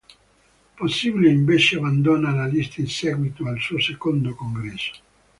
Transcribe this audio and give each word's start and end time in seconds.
Possibile 0.77 1.29
invece 1.29 1.77
abbandona 1.77 2.31
la 2.33 2.47
lista 2.47 2.81
in 2.81 2.87
seguito 2.87 3.45
al 3.47 3.59
suo 3.59 3.79
secondo 3.79 4.33
congresso. 4.33 4.93